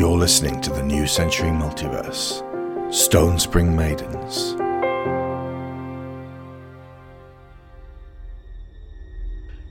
You're 0.00 0.16
listening 0.16 0.62
to 0.62 0.70
the 0.70 0.82
New 0.82 1.06
Century 1.06 1.50
Multiverse 1.50 2.40
Stonespring 2.88 3.74
Maidens. 3.74 4.56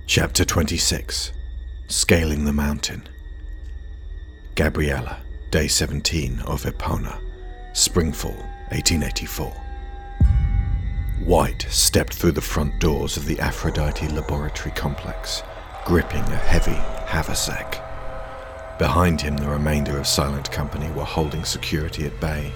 Chapter 0.05 0.45
26 0.45 1.31
Scaling 1.87 2.45
the 2.45 2.53
Mountain. 2.53 3.09
Gabriella, 4.53 5.17
Day 5.49 5.67
17 5.67 6.41
of 6.41 6.61
Epona, 6.61 7.19
Springfall, 7.73 8.37
1884. 8.69 9.51
Wight 11.25 11.65
stepped 11.71 12.13
through 12.13 12.33
the 12.33 12.39
front 12.39 12.79
doors 12.79 13.17
of 13.17 13.25
the 13.25 13.39
Aphrodite 13.39 14.07
Laboratory 14.09 14.75
Complex, 14.75 15.41
gripping 15.87 16.21
a 16.21 16.35
heavy 16.35 16.79
haversack. 17.07 17.88
Behind 18.79 19.19
him, 19.19 19.35
the 19.35 19.49
remainder 19.49 19.97
of 19.97 20.07
Silent 20.07 20.49
Company 20.51 20.89
were 20.91 21.03
holding 21.03 21.43
security 21.43 22.05
at 22.05 22.19
bay. 22.21 22.53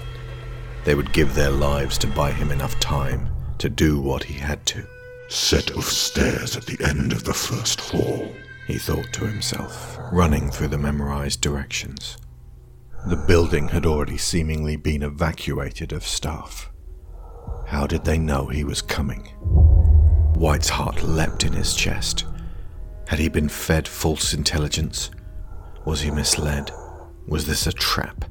They 0.84 0.94
would 0.94 1.12
give 1.12 1.34
their 1.34 1.50
lives 1.50 1.98
to 1.98 2.06
buy 2.06 2.32
him 2.32 2.50
enough 2.50 2.80
time 2.80 3.28
to 3.58 3.68
do 3.68 4.00
what 4.00 4.24
he 4.24 4.34
had 4.34 4.64
to. 4.66 4.86
Set 5.28 5.70
of 5.72 5.84
stairs 5.84 6.56
at 6.56 6.64
the 6.64 6.82
end 6.82 7.12
of 7.12 7.24
the 7.24 7.34
first 7.34 7.78
hall, 7.80 8.32
he 8.66 8.78
thought 8.78 9.12
to 9.12 9.26
himself, 9.26 9.98
running 10.10 10.50
through 10.50 10.68
the 10.68 10.78
memorized 10.78 11.42
directions. 11.42 12.16
The 13.06 13.16
building 13.16 13.68
had 13.68 13.84
already 13.84 14.16
seemingly 14.16 14.76
been 14.76 15.02
evacuated 15.02 15.92
of 15.92 16.06
staff. 16.06 16.72
How 17.66 17.86
did 17.86 18.04
they 18.04 18.16
know 18.16 18.46
he 18.46 18.64
was 18.64 18.80
coming? 18.80 19.28
Wight's 20.36 20.70
heart 20.70 21.02
leapt 21.02 21.44
in 21.44 21.52
his 21.52 21.74
chest. 21.74 22.24
Had 23.08 23.18
he 23.18 23.28
been 23.28 23.50
fed 23.50 23.86
false 23.86 24.32
intelligence? 24.32 25.10
Was 25.84 26.00
he 26.00 26.10
misled? 26.10 26.70
Was 27.26 27.46
this 27.46 27.66
a 27.66 27.72
trap? 27.72 28.24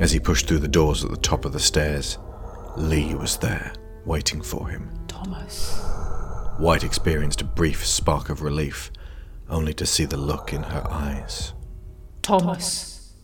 As 0.00 0.12
he 0.12 0.18
pushed 0.18 0.48
through 0.48 0.60
the 0.60 0.68
doors 0.68 1.04
at 1.04 1.10
the 1.10 1.16
top 1.16 1.44
of 1.44 1.52
the 1.52 1.60
stairs, 1.60 2.18
Li 2.76 3.14
was 3.14 3.36
there, 3.36 3.72
waiting 4.04 4.42
for 4.42 4.68
him. 4.68 4.90
Thomas. 5.06 5.84
Wight 6.58 6.84
experienced 6.84 7.42
a 7.42 7.44
brief 7.44 7.86
spark 7.86 8.30
of 8.30 8.42
relief, 8.42 8.90
only 9.48 9.74
to 9.74 9.86
see 9.86 10.04
the 10.04 10.16
look 10.16 10.52
in 10.52 10.62
her 10.62 10.86
eyes. 10.90 11.52
Thomas, 12.22 13.14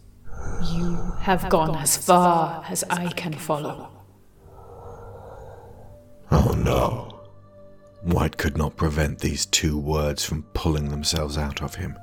you 0.73 0.97
have 1.21 1.49
gone 1.49 1.77
as 1.77 1.97
far 1.97 2.65
as 2.69 2.85
I 2.91 3.09
can 3.09 3.33
follow. 3.33 3.91
Oh 6.31 6.55
no. 6.57 7.21
Wight 8.05 8.37
could 8.37 8.57
not 8.57 8.77
prevent 8.77 9.19
these 9.19 9.47
two 9.47 9.79
words 9.79 10.25
from 10.25 10.43
pulling 10.55 10.91
themselves 10.91 11.39
out 11.39 11.63
of 11.63 11.77
him. 11.77 11.97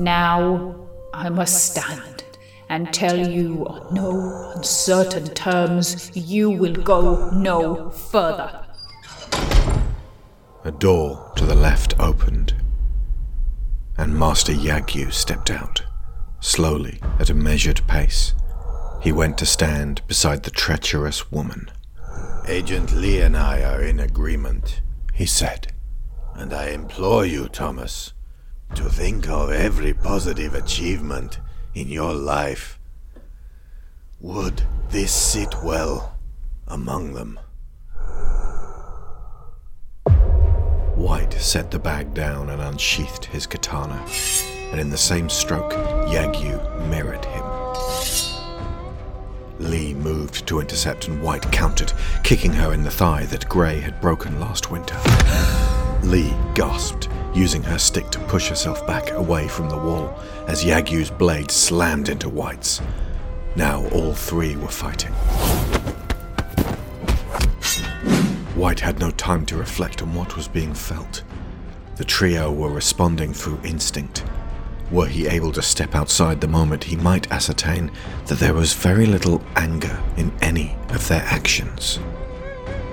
Now 0.00 0.88
I 1.12 1.28
must 1.28 1.72
stand 1.72 2.24
and 2.70 2.90
tell 2.90 3.18
you 3.18 3.66
on 3.66 3.92
no 3.92 4.52
uncertain 4.56 5.26
terms 5.34 6.10
you 6.14 6.48
will 6.48 6.72
go 6.72 7.28
no 7.32 7.90
further. 7.90 8.64
A 10.64 10.70
door 10.70 11.30
to 11.36 11.44
the 11.44 11.54
left 11.54 12.00
opened, 12.00 12.54
and 13.98 14.18
Master 14.18 14.52
Yagyu 14.54 15.12
stepped 15.12 15.50
out, 15.50 15.82
slowly, 16.40 16.98
at 17.18 17.28
a 17.28 17.34
measured 17.34 17.86
pace. 17.86 18.32
He 19.02 19.12
went 19.12 19.36
to 19.36 19.44
stand 19.44 20.00
beside 20.08 20.44
the 20.44 20.50
treacherous 20.50 21.30
woman. 21.30 21.70
Agent 22.48 22.94
Li 22.94 23.20
and 23.20 23.36
I 23.36 23.62
are 23.62 23.82
in 23.82 24.00
agreement, 24.00 24.80
he 25.12 25.26
said. 25.26 25.74
And 26.34 26.54
I 26.54 26.70
implore 26.70 27.26
you, 27.26 27.48
Thomas, 27.48 28.14
to 28.74 28.88
think 28.88 29.28
of 29.28 29.50
every 29.50 29.92
positive 29.92 30.54
achievement 30.54 31.38
in 31.74 31.88
your 31.88 32.12
life. 32.14 32.78
Would 34.20 34.62
this 34.90 35.12
sit 35.12 35.54
well 35.62 36.18
among 36.68 37.14
them? 37.14 37.38
Wight 40.96 41.32
set 41.34 41.70
the 41.70 41.78
bag 41.78 42.12
down 42.14 42.50
and 42.50 42.60
unsheathed 42.60 43.24
his 43.24 43.46
katana, 43.46 44.04
and 44.70 44.80
in 44.80 44.90
the 44.90 44.98
same 44.98 45.28
stroke, 45.28 45.72
Yagyu 45.72 46.88
mirrored 46.88 47.24
him. 47.24 47.44
Li 49.58 49.92
moved 49.94 50.46
to 50.46 50.60
intercept, 50.60 51.08
and 51.08 51.22
Wight 51.22 51.50
countered, 51.52 51.92
kicking 52.22 52.52
her 52.52 52.72
in 52.72 52.82
the 52.82 52.90
thigh 52.90 53.24
that 53.26 53.48
Gray 53.48 53.78
had 53.80 54.00
broken 54.00 54.40
last 54.40 54.70
winter. 54.70 54.98
Li 56.02 56.34
gasped 56.54 57.09
using 57.34 57.62
her 57.62 57.78
stick 57.78 58.10
to 58.10 58.18
push 58.20 58.48
herself 58.48 58.86
back 58.86 59.12
away 59.12 59.46
from 59.46 59.68
the 59.68 59.78
wall 59.78 60.18
as 60.46 60.64
Yagyu's 60.64 61.10
blade 61.10 61.50
slammed 61.50 62.08
into 62.08 62.28
Wight's. 62.28 62.80
Now 63.56 63.86
all 63.88 64.14
three 64.14 64.56
were 64.56 64.68
fighting. 64.68 65.12
Wight 68.56 68.80
had 68.80 68.98
no 68.98 69.10
time 69.12 69.46
to 69.46 69.56
reflect 69.56 70.02
on 70.02 70.14
what 70.14 70.36
was 70.36 70.48
being 70.48 70.74
felt. 70.74 71.22
The 71.96 72.04
trio 72.04 72.52
were 72.52 72.70
responding 72.70 73.32
through 73.32 73.60
instinct. 73.64 74.24
Were 74.90 75.06
he 75.06 75.28
able 75.28 75.52
to 75.52 75.62
step 75.62 75.94
outside 75.94 76.40
the 76.40 76.48
moment, 76.48 76.82
he 76.82 76.96
might 76.96 77.30
ascertain 77.30 77.92
that 78.26 78.40
there 78.40 78.54
was 78.54 78.74
very 78.74 79.06
little 79.06 79.42
anger 79.54 80.02
in 80.16 80.32
any 80.42 80.76
of 80.88 81.06
their 81.06 81.22
actions. 81.22 82.00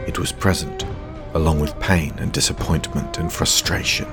It 0.06 0.20
was 0.20 0.32
present, 0.32 0.86
along 1.34 1.60
with 1.60 1.80
pain 1.80 2.14
and 2.18 2.32
disappointment 2.32 3.18
and 3.18 3.34
frustration 3.34 4.08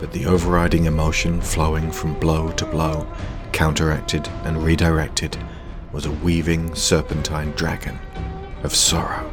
but 0.00 0.12
the 0.12 0.24
overriding 0.24 0.86
emotion 0.86 1.40
flowing 1.42 1.92
from 1.92 2.18
blow 2.18 2.50
to 2.52 2.64
blow, 2.64 3.06
counteracted 3.52 4.26
and 4.44 4.64
redirected, 4.64 5.36
was 5.92 6.06
a 6.06 6.10
weaving 6.10 6.74
serpentine 6.74 7.50
dragon 7.52 7.98
of 8.62 8.74
sorrow 8.74 9.30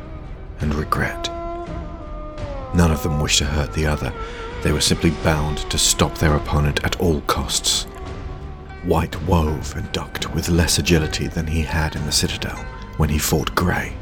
and 0.59 0.75
regret. 0.75 1.29
None 2.75 2.91
of 2.91 3.01
them 3.01 3.21
wished 3.21 3.39
to 3.39 3.45
hurt 3.45 3.71
the 3.73 3.85
other, 3.85 4.13
they 4.61 4.73
were 4.73 4.81
simply 4.81 5.11
bound 5.23 5.59
to 5.69 5.77
stop 5.77 6.17
their 6.17 6.35
opponent 6.35 6.83
at 6.83 6.99
all 6.99 7.21
costs. 7.21 7.87
Wight 8.85 9.19
wove 9.23 9.73
and 9.77 9.89
ducked 9.93 10.33
with 10.33 10.49
less 10.49 10.79
agility 10.79 11.27
than 11.27 11.47
he 11.47 11.61
had 11.61 11.95
in 11.95 12.05
the 12.05 12.11
Citadel 12.11 12.57
when 12.97 13.09
he 13.09 13.17
fought 13.17 13.55
Grey. 13.55 13.93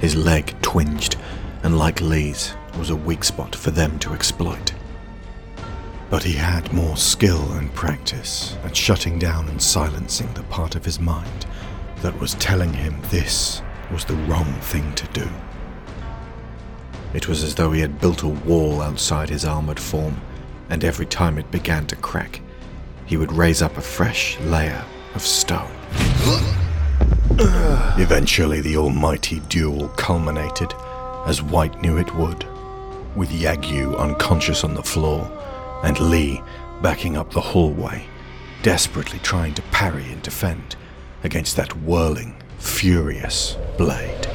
His 0.00 0.16
leg 0.16 0.54
twinged, 0.62 1.16
and 1.62 1.78
like 1.78 2.00
Li's, 2.00 2.54
was 2.78 2.90
a 2.90 2.96
weak 2.96 3.24
spot 3.24 3.54
for 3.54 3.70
them 3.70 3.98
to 3.98 4.12
exploit. 4.12 4.72
But 6.08 6.22
he 6.22 6.34
had 6.34 6.72
more 6.72 6.96
skill 6.96 7.52
and 7.52 7.72
practice 7.74 8.56
at 8.64 8.76
shutting 8.76 9.18
down 9.18 9.48
and 9.48 9.60
silencing 9.60 10.32
the 10.34 10.44
part 10.44 10.76
of 10.76 10.84
his 10.84 11.00
mind 11.00 11.46
that 12.02 12.18
was 12.20 12.34
telling 12.34 12.72
him 12.72 13.00
this 13.10 13.60
was 13.90 14.04
the 14.04 14.14
wrong 14.14 14.52
thing 14.60 14.92
to 14.94 15.06
do. 15.08 15.28
It 17.12 17.28
was 17.28 17.42
as 17.42 17.54
though 17.54 17.72
he 17.72 17.80
had 17.80 18.00
built 18.00 18.22
a 18.22 18.28
wall 18.28 18.82
outside 18.82 19.30
his 19.30 19.44
armored 19.44 19.80
form, 19.80 20.20
and 20.68 20.84
every 20.84 21.06
time 21.06 21.38
it 21.38 21.50
began 21.50 21.86
to 21.86 21.96
crack, 21.96 22.40
he 23.06 23.16
would 23.16 23.32
raise 23.32 23.62
up 23.62 23.76
a 23.76 23.80
fresh 23.80 24.38
layer 24.40 24.84
of 25.14 25.22
stone. 25.22 25.70
Eventually, 27.98 28.60
the 28.60 28.76
almighty 28.76 29.40
duel 29.48 29.88
culminated, 29.90 30.72
as 31.26 31.42
Wight 31.42 31.80
knew 31.82 31.96
it 31.98 32.14
would, 32.14 32.46
with 33.16 33.30
Yagyu 33.30 33.98
unconscious 33.98 34.62
on 34.62 34.74
the 34.74 34.82
floor 34.82 35.30
and 35.82 35.98
Li 35.98 36.42
backing 36.82 37.16
up 37.16 37.32
the 37.32 37.40
hallway, 37.40 38.06
desperately 38.62 39.18
trying 39.20 39.54
to 39.54 39.62
parry 39.62 40.10
and 40.10 40.22
defend 40.22 40.76
against 41.24 41.56
that 41.56 41.76
whirling, 41.82 42.36
furious 42.58 43.56
blade. 43.76 44.26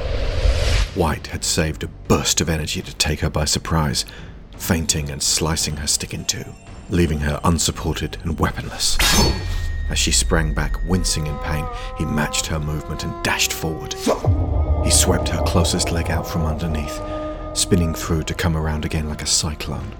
Wight 0.95 1.27
had 1.27 1.43
saved 1.43 1.83
a 1.83 1.87
burst 1.87 2.41
of 2.41 2.49
energy 2.49 2.81
to 2.81 2.95
take 2.95 3.21
her 3.21 3.29
by 3.29 3.45
surprise, 3.45 4.05
feinting 4.57 5.09
and 5.09 5.23
slicing 5.23 5.77
her 5.77 5.87
stick 5.87 6.13
in 6.13 6.25
two, 6.25 6.43
leaving 6.89 7.19
her 7.19 7.39
unsupported 7.43 8.17
and 8.23 8.37
weaponless. 8.39 8.97
As 9.89 9.97
she 9.97 10.11
sprang 10.11 10.53
back, 10.53 10.75
wincing 10.87 11.27
in 11.27 11.37
pain, 11.39 11.65
he 11.97 12.05
matched 12.05 12.45
her 12.47 12.59
movement 12.59 13.03
and 13.03 13.23
dashed 13.23 13.53
forward. 13.53 13.93
He 14.83 14.91
swept 14.91 15.29
her 15.29 15.43
closest 15.43 15.91
leg 15.91 16.09
out 16.09 16.27
from 16.27 16.43
underneath, 16.43 17.01
spinning 17.53 17.93
through 17.93 18.23
to 18.23 18.33
come 18.33 18.55
around 18.55 18.85
again 18.85 19.09
like 19.09 19.21
a 19.21 19.27
cyclone. 19.27 19.93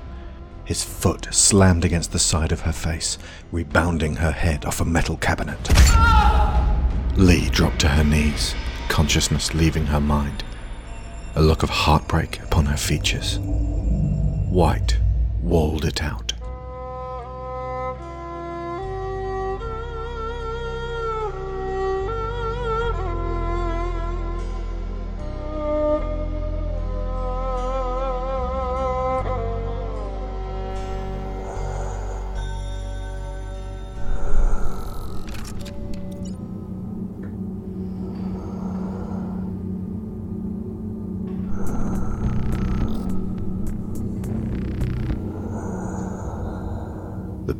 His 0.65 0.83
foot 0.83 1.27
slammed 1.31 1.83
against 1.83 2.11
the 2.11 2.19
side 2.19 2.51
of 2.51 2.61
her 2.61 2.71
face, 2.71 3.17
rebounding 3.51 4.15
her 4.17 4.31
head 4.31 4.65
off 4.65 4.79
a 4.79 4.85
metal 4.85 5.17
cabinet. 5.17 5.59
Li 7.17 7.49
dropped 7.49 7.79
to 7.81 7.89
her 7.89 8.03
knees, 8.03 8.55
consciousness 8.87 9.53
leaving 9.53 9.87
her 9.87 9.99
mind, 9.99 10.43
a 11.35 11.41
look 11.41 11.63
of 11.63 11.69
heartbreak 11.69 12.41
upon 12.43 12.65
her 12.67 12.77
features. 12.77 13.39
Wight 13.39 14.97
walled 15.41 15.85
it 15.85 16.01
out. 16.01 16.30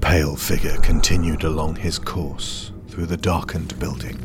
Pale 0.01 0.36
figure 0.36 0.77
continued 0.77 1.44
along 1.44 1.75
his 1.75 2.00
course 2.00 2.71
through 2.89 3.06
the 3.06 3.15
darkened 3.15 3.80
building 3.80 4.18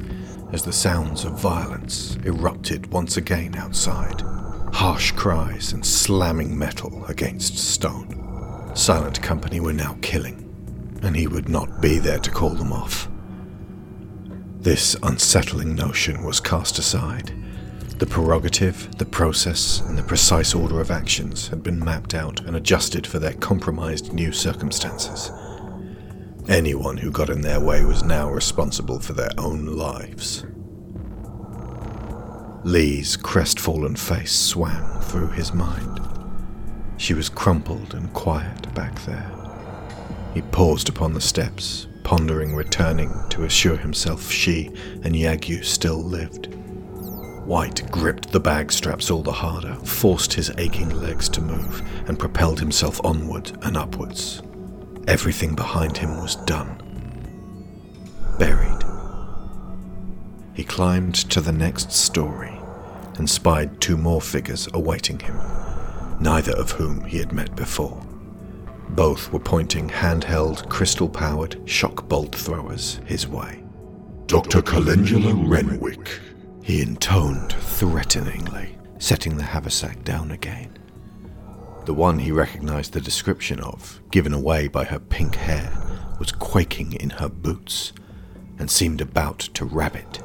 as 0.52 0.62
the 0.62 0.72
sounds 0.72 1.24
of 1.24 1.38
violence 1.38 2.16
erupted 2.24 2.90
once 2.92 3.16
again 3.16 3.54
outside. 3.56 4.22
Harsh 4.72 5.12
cries 5.12 5.72
and 5.72 5.84
slamming 5.84 6.56
metal 6.58 7.04
against 7.06 7.58
stone. 7.58 8.70
Silent 8.74 9.22
Company 9.22 9.60
were 9.60 9.72
now 9.72 9.96
killing, 10.02 10.42
and 11.02 11.14
he 11.14 11.26
would 11.26 11.48
not 11.48 11.80
be 11.80 11.98
there 11.98 12.18
to 12.18 12.30
call 12.30 12.50
them 12.50 12.72
off. 12.72 13.08
This 14.60 14.96
unsettling 15.02 15.74
notion 15.74 16.24
was 16.24 16.40
cast 16.40 16.78
aside. 16.78 17.32
The 17.98 18.06
prerogative, 18.06 18.98
the 18.98 19.06
process, 19.06 19.80
and 19.80 19.96
the 19.96 20.02
precise 20.02 20.54
order 20.54 20.80
of 20.80 20.90
actions 20.90 21.48
had 21.48 21.62
been 21.62 21.78
mapped 21.82 22.14
out 22.14 22.40
and 22.40 22.56
adjusted 22.56 23.06
for 23.06 23.18
their 23.18 23.34
compromised 23.34 24.12
new 24.12 24.32
circumstances. 24.32 25.30
Anyone 26.48 26.96
who 26.96 27.10
got 27.10 27.28
in 27.28 27.40
their 27.40 27.58
way 27.58 27.84
was 27.84 28.04
now 28.04 28.30
responsible 28.30 29.00
for 29.00 29.14
their 29.14 29.32
own 29.36 29.66
lives. 29.66 30.44
Li's 32.62 33.16
crestfallen 33.16 33.96
face 33.96 34.32
swam 34.32 35.00
through 35.00 35.30
his 35.30 35.52
mind. 35.52 36.00
She 36.98 37.14
was 37.14 37.28
crumpled 37.28 37.94
and 37.94 38.12
quiet 38.12 38.72
back 38.74 39.04
there. 39.04 39.28
He 40.34 40.42
paused 40.42 40.88
upon 40.88 41.14
the 41.14 41.20
steps, 41.20 41.88
pondering 42.04 42.54
returning 42.54 43.12
to 43.30 43.44
assure 43.44 43.76
himself 43.76 44.30
she 44.30 44.66
and 45.02 45.16
Yagyu 45.16 45.64
still 45.64 46.00
lived. 46.00 46.54
Wight 47.44 47.90
gripped 47.90 48.30
the 48.30 48.40
bag 48.40 48.70
straps 48.70 49.10
all 49.10 49.22
the 49.22 49.32
harder, 49.32 49.74
forced 49.84 50.32
his 50.32 50.52
aching 50.58 50.90
legs 50.90 51.28
to 51.30 51.40
move, 51.40 51.82
and 52.06 52.18
propelled 52.18 52.60
himself 52.60 53.00
onward 53.04 53.50
and 53.62 53.76
upwards. 53.76 54.42
Everything 55.06 55.54
behind 55.54 55.96
him 55.96 56.20
was 56.20 56.36
done. 56.36 56.82
Buried. 58.38 58.82
He 60.54 60.64
climbed 60.64 61.14
to 61.30 61.40
the 61.40 61.52
next 61.52 61.92
story 61.92 62.58
and 63.16 63.28
spied 63.28 63.80
two 63.80 63.96
more 63.96 64.20
figures 64.20 64.68
awaiting 64.74 65.18
him, 65.20 65.38
neither 66.20 66.52
of 66.52 66.72
whom 66.72 67.04
he 67.04 67.18
had 67.18 67.32
met 67.32 67.54
before. 67.54 68.02
Both 68.90 69.32
were 69.32 69.38
pointing 69.38 69.88
handheld, 69.88 70.68
crystal 70.68 71.08
powered 71.08 71.60
shock 71.68 72.08
bolt 72.08 72.34
throwers 72.34 73.00
his 73.04 73.28
way. 73.28 73.62
Dr. 74.26 74.60
Calendula 74.62 75.34
Renwick. 75.34 76.20
He 76.62 76.82
intoned 76.82 77.52
threateningly, 77.52 78.76
setting 78.98 79.36
the 79.36 79.44
haversack 79.44 80.02
down 80.02 80.32
again. 80.32 80.70
The 81.86 81.94
one 81.94 82.18
he 82.18 82.32
recognized 82.32 82.94
the 82.94 83.00
description 83.00 83.60
of, 83.60 84.00
given 84.10 84.32
away 84.32 84.66
by 84.66 84.86
her 84.86 84.98
pink 84.98 85.36
hair, 85.36 85.72
was 86.18 86.32
quaking 86.32 86.94
in 86.94 87.10
her 87.10 87.28
boots 87.28 87.92
and 88.58 88.68
seemed 88.68 89.00
about 89.00 89.38
to 89.54 89.64
rabbit. 89.64 90.20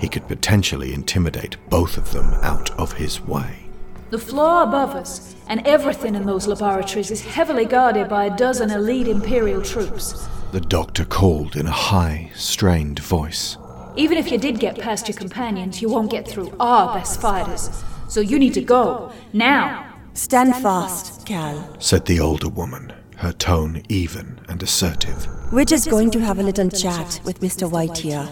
He 0.00 0.08
could 0.08 0.28
potentially 0.28 0.94
intimidate 0.94 1.56
both 1.68 1.96
of 1.96 2.12
them 2.12 2.32
out 2.34 2.70
of 2.78 2.92
his 2.92 3.20
way. 3.20 3.66
The 4.10 4.18
floor 4.20 4.62
above 4.62 4.90
us 4.90 5.34
and 5.48 5.66
everything 5.66 6.14
in 6.14 6.24
those 6.24 6.46
laboratories 6.46 7.10
is 7.10 7.24
heavily 7.24 7.64
guarded 7.64 8.08
by 8.08 8.26
a 8.26 8.36
dozen 8.36 8.70
elite 8.70 9.08
Imperial 9.08 9.62
troops. 9.62 10.28
The 10.52 10.60
doctor 10.60 11.04
called 11.04 11.56
in 11.56 11.66
a 11.66 11.72
high, 11.72 12.30
strained 12.36 13.00
voice. 13.00 13.58
Even 13.96 14.18
if 14.18 14.30
you 14.30 14.38
did 14.38 14.60
get 14.60 14.78
past 14.78 15.08
your 15.08 15.16
companions, 15.16 15.82
you 15.82 15.88
won't 15.88 16.12
get 16.12 16.28
through 16.28 16.54
our 16.60 16.94
best 16.94 17.20
fighters. 17.20 17.82
So 18.06 18.20
you 18.20 18.38
need 18.38 18.54
to 18.54 18.62
go. 18.62 19.10
Now. 19.32 19.94
Stand 20.16 20.56
fast, 20.56 21.26
Cal. 21.26 21.76
said 21.78 22.06
the 22.06 22.20
older 22.20 22.48
woman, 22.48 22.90
her 23.16 23.32
tone 23.32 23.82
even 23.90 24.40
and 24.48 24.62
assertive. 24.62 25.28
We're 25.52 25.66
just 25.66 25.90
going 25.90 26.10
to 26.12 26.20
have 26.20 26.38
a 26.38 26.42
little 26.42 26.70
chat 26.70 27.20
with 27.22 27.40
Mr. 27.40 27.70
Wight 27.70 27.98
here. 27.98 28.26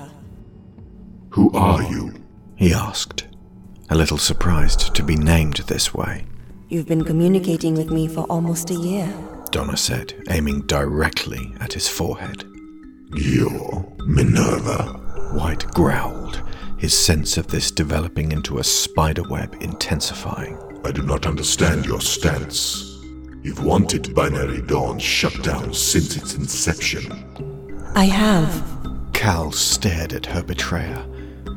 Who 1.30 1.52
are 1.52 1.82
you? 1.82 2.14
He 2.56 2.72
asked, 2.72 3.26
a 3.90 3.96
little 3.96 4.16
surprised 4.16 4.94
to 4.94 5.02
be 5.02 5.14
named 5.14 5.56
this 5.66 5.92
way. 5.92 6.24
You've 6.70 6.88
been 6.88 7.04
communicating 7.04 7.74
with 7.74 7.90
me 7.90 8.08
for 8.08 8.22
almost 8.30 8.70
a 8.70 8.74
year. 8.74 9.12
Donna 9.50 9.76
said, 9.76 10.14
aiming 10.30 10.62
directly 10.62 11.52
at 11.60 11.74
his 11.74 11.86
forehead. 11.86 12.44
You're 13.14 13.86
Minerva. 14.06 15.02
Wight 15.34 15.66
growled, 15.74 16.42
his 16.78 16.96
sense 16.96 17.36
of 17.36 17.48
this 17.48 17.70
developing 17.70 18.32
into 18.32 18.58
a 18.58 18.64
spiderweb 18.64 19.54
intensifying. 19.60 20.58
I 20.84 20.90
do 20.92 21.02
not 21.02 21.26
understand 21.26 21.86
your 21.86 22.02
stance. 22.02 23.00
You've 23.42 23.64
wanted 23.64 24.14
Binary 24.14 24.60
Dawn 24.60 24.98
shut 24.98 25.42
down 25.42 25.72
since 25.72 26.16
its 26.16 26.34
inception. 26.34 27.92
I 27.94 28.04
have. 28.04 28.62
Cal 29.14 29.50
stared 29.50 30.12
at 30.12 30.26
her 30.26 30.42
betrayer, 30.42 31.02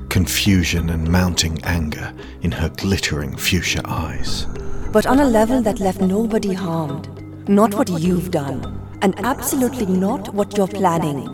confusion 0.08 0.90
and 0.92 1.10
mounting 1.10 1.62
anger 1.64 2.14
in 2.42 2.52
her 2.52 2.70
glittering 2.70 3.36
fuchsia 3.36 3.82
eyes. 3.86 4.46
But 4.94 5.06
on 5.06 5.20
a 5.20 5.26
level 5.26 5.62
that 5.62 5.82
left 5.82 6.00
nobody 6.00 6.54
harmed. 6.54 7.10
Not 7.50 7.74
what 7.74 7.90
you've 7.90 8.32
done, 8.32 8.82
and 9.02 9.14
absolutely 9.26 9.86
not 9.86 10.34
what 10.34 10.56
you're 10.58 10.68
planning. 10.68 11.28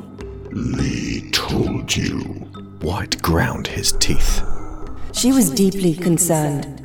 Li 0.51 1.29
told 1.31 1.95
you. 1.95 2.47
Wight 2.81 3.21
ground 3.21 3.67
his 3.67 3.91
teeth. 3.93 4.41
She 5.11 5.31
was 5.31 5.51
deeply 5.51 5.93
concerned. 5.95 6.83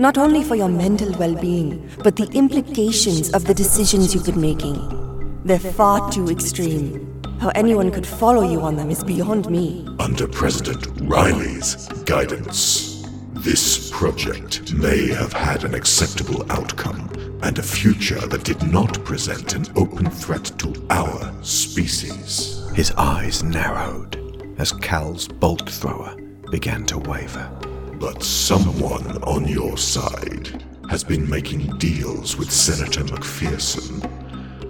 Not 0.00 0.16
only 0.16 0.42
for 0.42 0.54
your 0.54 0.70
mental 0.70 1.12
well 1.18 1.34
being, 1.34 1.86
but 2.02 2.16
the 2.16 2.26
implications 2.32 3.28
of 3.34 3.44
the 3.44 3.52
decisions 3.52 4.14
you've 4.14 4.24
been 4.24 4.40
making. 4.40 5.42
They're 5.44 5.58
far 5.58 6.10
too 6.10 6.30
extreme. 6.30 7.22
How 7.38 7.50
anyone 7.50 7.90
could 7.90 8.06
follow 8.06 8.50
you 8.50 8.62
on 8.62 8.76
them 8.76 8.90
is 8.90 9.04
beyond 9.04 9.50
me. 9.50 9.86
Under 9.98 10.26
President 10.26 10.86
Riley's 11.02 11.86
guidance, 12.06 13.06
this 13.32 13.90
project 13.90 14.72
may 14.72 15.08
have 15.08 15.34
had 15.34 15.64
an 15.64 15.74
acceptable 15.74 16.50
outcome 16.50 17.10
and 17.42 17.58
a 17.58 17.62
future 17.62 18.26
that 18.28 18.44
did 18.44 18.62
not 18.72 19.04
present 19.04 19.54
an 19.54 19.66
open 19.76 20.08
threat 20.08 20.50
to 20.60 20.86
our 20.88 21.30
species. 21.42 22.66
His 22.74 22.90
eyes 22.92 23.42
narrowed 23.42 24.16
as 24.58 24.72
Cal's 24.72 25.28
bolt 25.28 25.68
thrower 25.68 26.16
began 26.50 26.86
to 26.86 26.96
waver. 26.96 27.69
But 28.00 28.22
someone 28.22 29.22
on 29.24 29.46
your 29.46 29.76
side 29.76 30.64
has 30.88 31.04
been 31.04 31.28
making 31.28 31.76
deals 31.76 32.34
with 32.34 32.50
Senator 32.50 33.04
McPherson, 33.04 34.00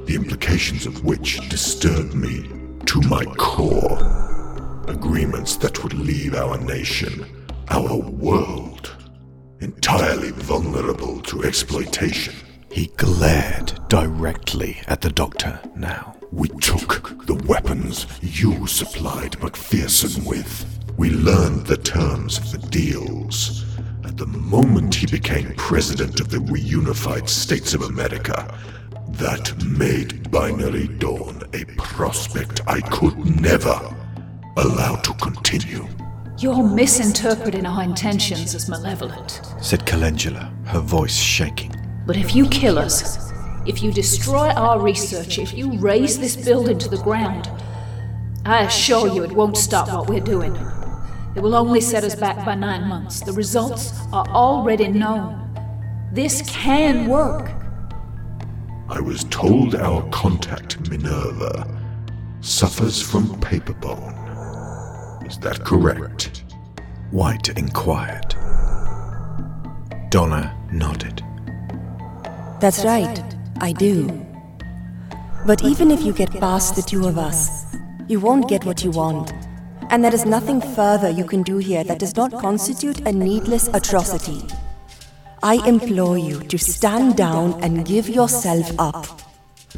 the 0.05 0.17
implications 0.17 0.85
of 0.85 1.05
which 1.05 1.49
disturb 1.49 2.13
me 2.13 2.51
to 2.87 3.01
my 3.03 3.25
core. 3.37 3.99
Agreements 4.89 5.57
that 5.59 5.85
would 5.85 5.95
leave 5.95 6.35
our 6.35 6.59
nation, 6.59 7.25
our 7.69 7.95
world, 7.95 8.97
entirely 9.61 10.33
vulnerable 10.33 11.21
to 11.21 11.45
exploitation. 11.45 12.35
He 12.73 12.87
glared 12.97 13.79
directly 13.89 14.81
at 14.89 15.03
the 15.03 15.11
doctor 15.11 15.61
now. 15.77 16.17
We 16.33 16.49
took 16.49 17.27
the 17.27 17.41
weapons 17.47 18.07
you 18.21 18.67
supplied 18.67 19.39
McPherson 19.39 20.27
with. 20.27 20.80
We 20.97 21.11
learned 21.11 21.67
the 21.67 21.77
terms 21.77 22.39
of 22.39 22.53
the 22.53 22.69
deals. 22.69 23.65
At 24.05 24.17
the 24.17 24.27
moment 24.27 24.95
he 24.95 25.07
became 25.07 25.55
president 25.55 26.21
of 26.21 26.31
the 26.31 26.39
reunified 26.39 27.29
States 27.29 27.75
of 27.75 27.83
America, 27.83 28.59
that 29.09 29.55
made 29.65 30.31
Binary 30.31 30.89
Dawn 30.89 31.43
a 31.53 31.65
prospect 31.77 32.61
I 32.67 32.81
could 32.81 33.17
never 33.41 33.79
allow 34.57 34.97
to 34.97 35.13
continue. 35.15 35.87
You're 36.39 36.63
misinterpreting 36.63 37.67
our 37.67 37.83
intentions 37.83 38.55
as 38.55 38.69
malevolent. 38.69 39.43
said 39.61 39.85
Calendula, 39.85 40.53
her 40.67 40.81
voice 40.81 41.17
shaking. 41.17 41.75
But 42.07 42.17
if 42.17 42.35
you 42.35 42.49
kill 42.49 42.79
us, 42.79 43.31
if 43.67 43.83
you 43.83 43.93
destroy 43.93 44.49
our 44.51 44.81
research, 44.81 45.39
if 45.39 45.53
you 45.55 45.79
raze 45.79 46.19
this 46.19 46.37
building 46.37 46.79
to 46.79 46.89
the 46.89 47.03
ground, 47.03 47.51
I 48.47 48.63
assure 48.65 49.07
you 49.07 49.23
it 49.23 49.33
won't 49.33 49.57
stop 49.57 49.89
what 49.89 50.09
we're 50.09 50.21
doing. 50.21 50.57
It 51.37 51.43
will 51.43 51.55
only 51.55 51.81
set 51.81 52.03
us 52.03 52.17
back 52.17 52.45
by 52.45 52.57
nine 52.57 52.89
months. 52.89 53.21
The 53.21 53.33
results 53.33 53.93
are 54.13 54.29
already 54.29 54.89
known. 54.89 55.37
This 56.13 56.43
can 56.51 57.07
work. 57.09 57.53
I 58.89 59.01
was 59.01 59.23
told 59.25 59.77
our 59.77 60.03
contact, 60.11 60.91
Minerva, 60.91 61.81
suffers 62.41 63.01
from 63.01 63.29
paperbone. 63.41 64.17
Is 65.25 65.39
that 65.39 65.65
correct? 65.65 66.43
Wight 67.13 67.49
inquired. 67.51 68.35
Donna 70.11 70.57
nodded. 70.73 71.23
That's 72.61 72.85
right, 72.85 73.23
I 73.61 73.73
do. 73.73 74.27
But 75.47 75.63
even 75.63 75.93
if 75.93 76.03
you 76.03 76.13
get 76.13 76.31
past 76.33 76.75
the 76.75 76.83
two 76.83 77.07
of 77.07 77.17
us, 77.17 77.77
you 78.09 78.19
won't 78.19 78.49
get 78.49 78.65
what 78.65 78.83
you 78.83 78.91
want. 78.91 79.33
And 79.91 80.05
there 80.05 80.15
is 80.15 80.25
nothing 80.25 80.61
further 80.61 81.11
you 81.11 81.25
can 81.25 81.43
do 81.43 81.59
here 81.59 81.83
that 81.83 81.99
does 81.99 82.17
not 82.17 82.33
constitute 82.33 83.01
a 83.01 83.13
needless 83.13 83.69
atrocity. 83.75 84.47
I 85.43 85.55
implore 85.67 86.17
you 86.17 86.41
to 86.45 86.59
stand 86.59 87.17
down 87.17 87.63
and 87.63 87.85
give 87.85 88.09
yourself 88.09 88.71
up. 88.79 89.21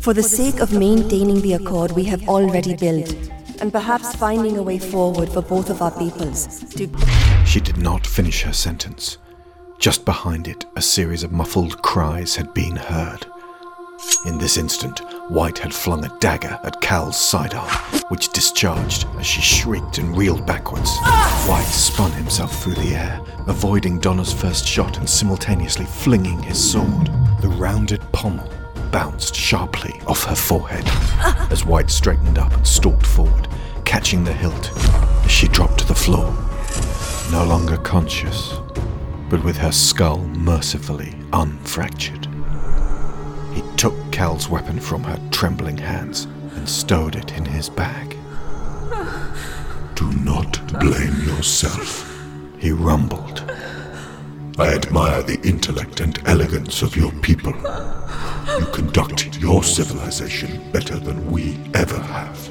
For 0.00 0.12
the 0.12 0.22
sake 0.22 0.60
of 0.60 0.72
maintaining 0.72 1.40
the 1.40 1.54
accord 1.54 1.92
we 1.92 2.04
have 2.04 2.28
already 2.28 2.76
built, 2.76 3.14
and 3.60 3.72
perhaps 3.72 4.14
finding 4.16 4.58
a 4.58 4.62
way 4.62 4.78
forward 4.78 5.30
for 5.30 5.40
both 5.40 5.70
of 5.70 5.80
our 5.80 5.92
peoples, 5.92 6.60
to. 6.74 6.90
She 7.46 7.60
did 7.60 7.78
not 7.78 8.06
finish 8.06 8.42
her 8.42 8.52
sentence. 8.52 9.18
Just 9.78 10.04
behind 10.04 10.46
it, 10.46 10.66
a 10.76 10.82
series 10.82 11.22
of 11.22 11.32
muffled 11.32 11.80
cries 11.82 12.36
had 12.36 12.52
been 12.52 12.76
heard. 12.76 13.26
In 14.24 14.38
this 14.38 14.56
instant, 14.56 15.00
Wight 15.30 15.58
had 15.58 15.74
flung 15.74 16.04
a 16.04 16.18
dagger 16.18 16.58
at 16.62 16.80
Cal's 16.80 17.16
sidearm, 17.16 17.68
which 18.08 18.32
discharged 18.32 19.06
as 19.18 19.26
she 19.26 19.40
shrieked 19.40 19.98
and 19.98 20.16
reeled 20.16 20.46
backwards. 20.46 20.90
Wight 21.48 21.66
spun 21.66 22.12
himself 22.12 22.62
through 22.62 22.74
the 22.74 22.94
air, 22.94 23.20
avoiding 23.46 23.98
Donna's 23.98 24.32
first 24.32 24.66
shot 24.66 24.98
and 24.98 25.08
simultaneously 25.08 25.86
flinging 25.86 26.42
his 26.42 26.72
sword. 26.72 27.08
The 27.40 27.48
rounded 27.48 28.00
pommel 28.12 28.48
bounced 28.90 29.34
sharply 29.34 30.00
off 30.06 30.24
her 30.24 30.36
forehead 30.36 30.84
as 31.50 31.64
Wight 31.64 31.90
straightened 31.90 32.38
up 32.38 32.52
and 32.54 32.66
stalked 32.66 33.06
forward, 33.06 33.48
catching 33.84 34.22
the 34.22 34.32
hilt 34.32 34.70
as 35.24 35.30
she 35.30 35.48
dropped 35.48 35.78
to 35.78 35.86
the 35.86 35.94
floor. 35.94 36.32
No 37.30 37.44
longer 37.44 37.76
conscious, 37.78 38.54
but 39.28 39.42
with 39.42 39.56
her 39.56 39.72
skull 39.72 40.18
mercifully 40.18 41.14
unfractured. 41.32 42.21
He 43.54 43.62
took 43.76 43.94
Cal's 44.12 44.48
weapon 44.48 44.80
from 44.80 45.04
her 45.04 45.18
trembling 45.30 45.78
hands 45.78 46.24
and 46.54 46.68
stowed 46.68 47.16
it 47.16 47.32
in 47.32 47.44
his 47.44 47.68
bag. 47.68 48.16
Do 49.94 50.12
not 50.24 50.60
blame 50.80 51.20
yourself. 51.24 52.08
He 52.58 52.70
rumbled. 52.72 53.44
I 54.58 54.74
admire 54.74 55.22
the 55.22 55.40
intellect 55.42 56.00
and 56.00 56.18
elegance 56.26 56.82
of 56.82 56.96
your 56.96 57.12
people. 57.22 57.52
You 58.58 58.66
conduct 58.72 59.38
your 59.38 59.62
civilization 59.62 60.70
better 60.72 60.98
than 60.98 61.30
we 61.30 61.58
ever 61.74 61.98
have. 61.98 62.50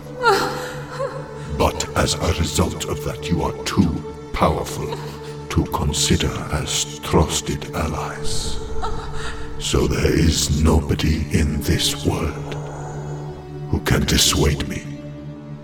But 1.58 1.88
as 1.98 2.16
a 2.16 2.34
result 2.40 2.86
of 2.86 3.04
that, 3.06 3.30
you 3.30 3.44
are 3.44 3.64
too 3.66 4.04
powerful 4.34 4.98
to 5.50 5.66
consider 5.72 6.32
as 6.52 7.00
trusted 7.00 7.76
allies. 7.76 8.61
So 9.62 9.86
there 9.86 10.12
is 10.12 10.64
nobody 10.64 11.18
in 11.40 11.62
this 11.62 12.04
world 12.04 12.56
who 13.70 13.80
can 13.82 14.02
dissuade 14.06 14.68
me 14.68 14.84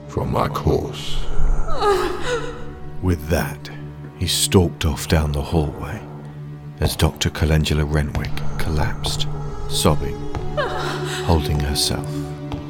from 0.07 0.31
my 0.31 0.47
course. 0.49 1.17
With 3.01 3.27
that, 3.29 3.71
he 4.19 4.27
stalked 4.27 4.85
off 4.85 5.07
down 5.07 5.31
the 5.31 5.41
hallway 5.41 5.99
as 6.79 6.95
Dr. 6.95 7.31
Calendula 7.31 7.85
Renwick 7.85 8.31
collapsed, 8.59 9.25
sobbing, 9.67 10.15
holding 11.25 11.59
herself 11.59 12.07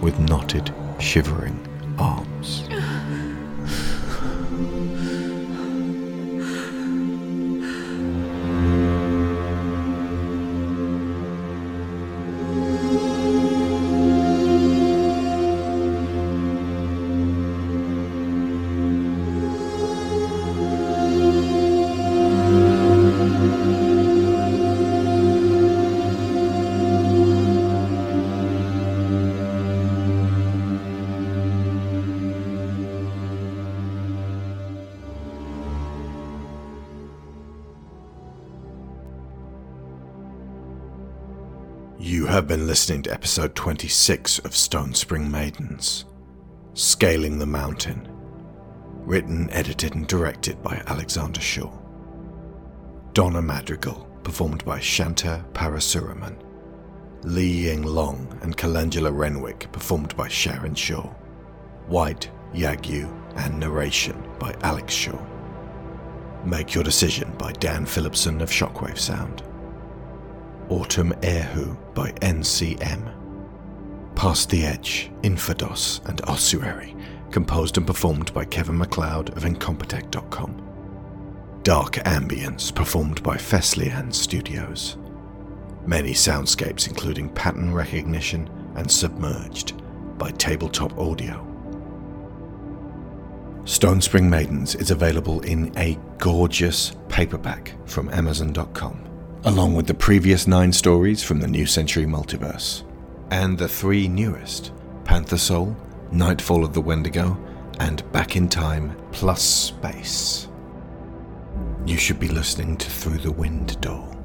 with 0.01 0.17
knotted, 0.19 0.73
shivering 0.97 1.59
arms. 1.99 2.69
You 41.99 42.27
have 42.27 42.47
been 42.47 42.67
listening 42.67 43.01
to 43.03 43.11
episode 43.11 43.55
26 43.55 44.37
of 44.39 44.51
Stonespring 44.51 45.31
Maidens 45.31 46.05
Scaling 46.75 47.39
the 47.39 47.47
Mountain. 47.47 48.07
Written, 48.99 49.49
edited, 49.49 49.95
and 49.95 50.05
directed 50.05 50.61
by 50.61 50.79
Alexander 50.85 51.41
Shaw. 51.41 51.75
Donna 53.13 53.41
Madrigal, 53.41 54.07
performed 54.21 54.63
by 54.63 54.79
Shanta 54.79 55.43
Parasuraman. 55.53 56.37
Li 57.23 57.47
Ying 57.47 57.81
Long 57.81 58.37
and 58.43 58.55
Calendula 58.55 59.11
Renwick, 59.11 59.71
performed 59.71 60.15
by 60.15 60.27
Sharon 60.27 60.75
Shaw. 60.75 61.11
Wight, 61.87 62.29
Yagyu, 62.53 63.11
and 63.37 63.59
narration 63.59 64.23
by 64.37 64.55
Alex 64.61 64.93
Shaw. 64.93 65.19
Make 66.45 66.75
Your 66.75 66.83
Decision 66.83 67.33
by 67.39 67.53
Dan 67.53 67.87
Phillipson 67.87 68.39
of 68.41 68.51
Shockwave 68.51 68.99
Sound. 68.99 69.41
Autumn 70.69 71.13
Erhu 71.21 71.77
by 71.93 72.11
NCM. 72.21 73.13
Past 74.15 74.49
the 74.49 74.65
Edge, 74.65 75.09
Infados, 75.21 76.05
and 76.09 76.19
Ossuary, 76.25 76.95
composed 77.31 77.77
and 77.77 77.87
performed 77.87 78.33
by 78.33 78.43
Kevin 78.43 78.77
MacLeod 78.77 79.29
of 79.37 79.43
Incompetech.com. 79.43 80.63
Dark 81.63 81.93
Ambience, 81.95 82.73
performed 82.73 83.23
by 83.23 83.37
Feslian 83.37 84.13
Studios. 84.13 84.97
Many 85.85 86.11
soundscapes, 86.11 86.87
including 86.87 87.29
pattern 87.29 87.73
recognition 87.73 88.49
and 88.75 88.91
Submerged, 88.91 89.81
by 90.17 90.31
Tabletop 90.31 90.97
Audio. 90.99 91.45
Stonespring 93.63 94.27
Maidens 94.27 94.75
is 94.75 94.91
available 94.91 95.39
in 95.41 95.71
a 95.77 95.97
gorgeous 96.17 96.93
paperback 97.07 97.73
from 97.85 98.09
Amazon.com 98.09 99.07
along 99.47 99.73
with 99.73 99.87
the 99.87 99.93
previous 99.93 100.45
nine 100.45 100.73
stories 100.73 101.23
from 101.23 101.39
the 101.39 101.47
New 101.47 101.65
Century 101.65 102.03
Multiverse, 102.03 102.83
and 103.31 103.57
the 103.57 103.67
three 103.69 104.05
newest 104.09 104.73
Panther 105.05 105.37
Soul, 105.37 105.73
Nightfall 106.11 106.65
of 106.65 106.73
the 106.73 106.81
Wendigo, 106.81 107.37
and 107.79 108.11
Back 108.11 108.35
in 108.35 108.49
Time 108.49 108.93
plus 109.13 109.41
Space. 109.41 110.49
You 111.85 111.95
should 111.95 112.19
be 112.19 112.27
listening 112.27 112.75
to 112.75 112.89
Through 112.89 113.19
the 113.19 113.31
Wind 113.31 113.79
Door. 113.79 114.17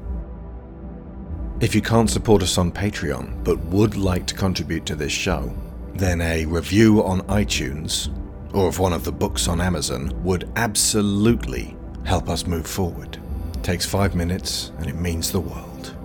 If 1.61 1.73
you 1.73 1.81
can't 1.81 2.09
support 2.09 2.43
us 2.43 2.57
on 2.57 2.73
Patreon 2.73 3.45
but 3.45 3.63
would 3.67 3.95
like 3.95 4.27
to 4.27 4.35
contribute 4.35 4.85
to 4.87 4.95
this 4.95 5.13
show, 5.13 5.55
then 5.93 6.19
a 6.19 6.43
review 6.43 7.01
on 7.01 7.21
iTunes 7.27 8.13
or 8.53 8.67
of 8.67 8.77
one 8.77 8.91
of 8.91 9.05
the 9.05 9.11
books 9.13 9.47
on 9.47 9.61
Amazon 9.61 10.11
would 10.21 10.51
absolutely 10.57 11.77
help 12.03 12.27
us 12.27 12.45
move 12.45 12.67
forward. 12.67 13.22
Takes 13.63 13.85
five 13.85 14.13
minutes, 14.13 14.73
and 14.79 14.87
it 14.87 14.95
means 14.97 15.31
the 15.31 15.39
world. 15.39 15.95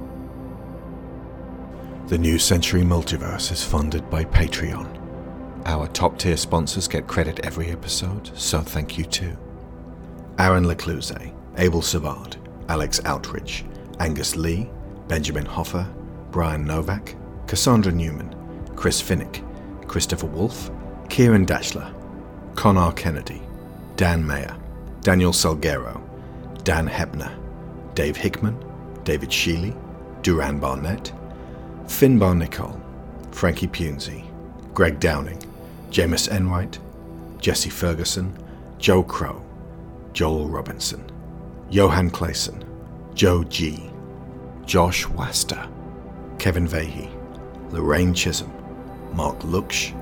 The 2.06 2.16
New 2.16 2.38
Century 2.38 2.82
Multiverse 2.82 3.50
is 3.50 3.64
funded 3.64 4.08
by 4.08 4.24
Patreon. 4.26 4.86
Our 5.66 5.88
top 5.88 6.18
tier 6.18 6.36
sponsors 6.36 6.86
get 6.86 7.08
credit 7.08 7.40
every 7.44 7.72
episode, 7.72 8.30
so 8.38 8.60
thank 8.60 8.96
you 8.96 9.04
too. 9.04 9.36
Aaron 10.38 10.66
Lacluyze, 10.66 11.34
Abel 11.56 11.82
Savard, 11.82 12.36
Alex 12.68 13.00
Outridge, 13.00 13.64
Angus 13.98 14.36
Lee, 14.36 14.70
Benjamin 15.08 15.44
Hofer, 15.44 15.86
Bryan 16.30 16.64
Novak, 16.64 17.16
Cassandra 17.48 17.90
Newman, 17.90 18.32
Chris 18.76 19.02
Finik, 19.02 19.42
Christopher 19.88 20.26
Wolfe, 20.26 20.70
Ciaran 21.08 21.44
Dachtler, 21.44 21.92
Conar 22.54 22.92
Kennedy, 22.92 23.42
Dan 23.96 24.24
Mayer, 24.24 24.56
Daniel 25.00 25.32
Salgueiro, 25.32 26.00
Dan 26.62 26.86
Hoeppner, 26.86 27.34
Dave 27.98 28.16
Hickman, 28.16 28.56
David 29.02 29.28
Shealy, 29.28 29.76
Duran 30.22 30.60
Barnett, 30.60 31.10
Finbar 31.86 32.32
Nicholl, 32.40 32.80
Frankie 33.34 33.66
Punzi, 33.66 34.24
Greg 34.72 35.00
Downing, 35.00 35.42
Jamas 35.90 36.28
Enright, 36.30 36.78
Jesse 37.40 37.70
Ferguson, 37.70 38.32
Joe 38.78 39.02
Crow, 39.02 39.44
Joel 40.12 40.46
Robinson, 40.46 41.04
Johan 41.70 42.08
Claesson, 42.08 42.62
Joe 43.14 43.42
G, 43.42 43.90
Josh 44.64 45.08
Wasta, 45.08 45.68
Kevin 46.38 46.68
Veighy, 46.68 47.10
Lorraine 47.72 48.14
Chisholm, 48.14 48.52
Marc 49.12 49.40
Lucksch, 49.40 49.92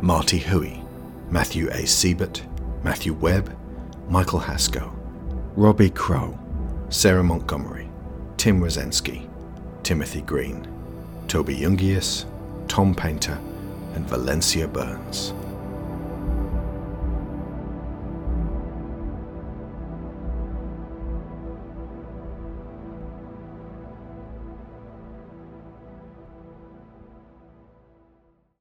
Martie 0.00 0.40
Hooie, 0.40 0.82
Matthew 1.30 1.68
A. 1.68 1.82
Seibert, 1.82 2.40
Matthew 2.82 3.12
Webb, 3.12 3.54
Michael 4.08 4.40
Hasko, 4.40 4.90
Robbie 5.54 5.90
Crow, 5.90 6.38
Sarah 6.88 7.24
Montgomery, 7.24 7.88
Tim 8.36 8.60
Rozenski, 8.60 9.28
Timothy 9.82 10.20
Green, 10.20 10.66
Toby 11.26 11.56
Jungius, 11.56 12.26
Tom 12.68 12.94
Painter, 12.94 13.38
and 13.94 14.06
Valencia 14.08 14.68
Burns. 14.68 15.32